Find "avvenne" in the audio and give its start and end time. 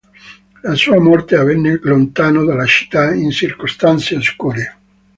1.35-1.77